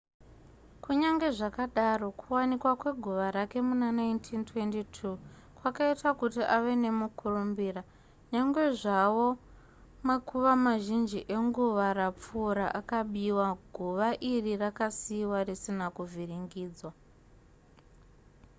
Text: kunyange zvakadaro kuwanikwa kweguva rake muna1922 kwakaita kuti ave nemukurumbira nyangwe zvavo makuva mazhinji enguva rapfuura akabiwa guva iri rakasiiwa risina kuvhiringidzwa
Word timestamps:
kunyange 0.83 1.27
zvakadaro 1.37 2.07
kuwanikwa 2.19 2.71
kweguva 2.81 3.25
rake 3.35 3.59
muna1922 3.67 4.97
kwakaita 5.57 6.09
kuti 6.19 6.41
ave 6.55 6.73
nemukurumbira 6.83 7.81
nyangwe 8.31 8.63
zvavo 8.79 9.29
makuva 10.07 10.51
mazhinji 10.65 11.19
enguva 11.35 11.85
rapfuura 11.99 12.65
akabiwa 12.79 13.47
guva 13.75 14.07
iri 14.31 14.53
rakasiiwa 14.63 15.37
risina 15.47 15.87
kuvhiringidzwa 15.95 16.91